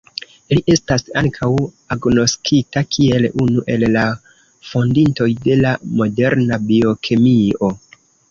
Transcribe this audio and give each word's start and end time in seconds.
Li 0.57 0.61
estas 0.75 1.03
ankaŭ 1.19 1.49
agnoskita 1.95 2.83
kiel 2.95 3.27
unu 3.43 3.61
el 3.75 3.85
la 3.97 4.05
fondintoj 4.71 5.29
de 5.45 5.59
la 5.61 5.75
moderna 6.03 6.59
biokemio. 6.73 7.71